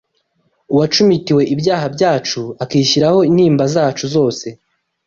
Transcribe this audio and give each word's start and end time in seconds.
uwacumitiwe 0.73 1.41
ibyaha 1.53 1.85
byacu 1.95 2.41
akishyiraho 2.63 3.19
intimba 3.29 3.63
zacu 3.75 4.05
zose 4.15 4.47